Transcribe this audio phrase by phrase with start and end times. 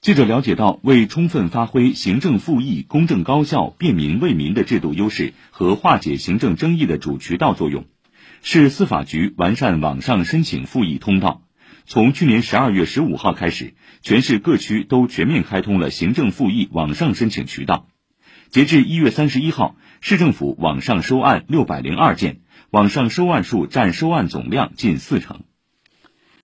[0.00, 7.84] 记者了解到，为充分发挥行政复议、公正高效、便民为民的制度优势和化解行政争议的主渠道作用，
[8.40, 11.42] 市司法局完善网上申请复议通道。
[11.84, 17.88] 从去年十二月十五号开始，全市各区都全面开通了行政复议网上申请渠道。
[18.50, 22.40] 截至一月三十一号，市政府网上收案六百零二件，
[22.70, 25.40] 网上收案数占收案总量近四成。